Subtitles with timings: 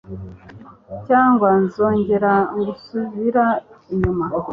[1.07, 2.33] cyangwa nzongera
[2.65, 3.43] gusubira
[3.93, 4.25] inyuma